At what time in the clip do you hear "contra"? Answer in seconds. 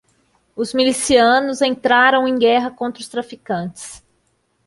2.71-2.99